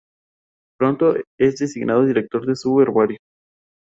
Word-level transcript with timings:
Pronto 0.79 1.13
es 1.39 1.57
designado 1.59 2.03
Director 2.07 2.47
de 2.47 2.55
su 2.55 2.81
herbario. 2.81 3.19